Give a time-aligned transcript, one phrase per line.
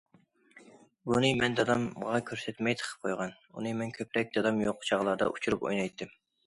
[1.11, 6.17] بۇنى مەن دادامغا كۆرسەتمەي تىقىپ قويغان، ئۇنى مەن كۆپرەك دادام يوق چاغلاردا ئۇچۇرۇپ ئوينايتتىم.